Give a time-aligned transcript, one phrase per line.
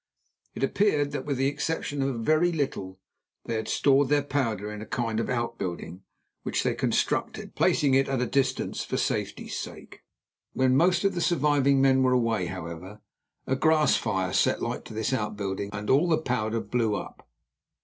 [0.55, 2.97] It appeared that, with the exception of a very little,
[3.45, 6.01] they had stored their powder in a kind of outbuilding
[6.41, 10.01] which they constructed, placing it at a distance for safety's sake.
[10.53, 12.99] When most of the surviving men were away, however,
[13.45, 17.29] a grass fire set light to this outbuilding and all the powder blew up.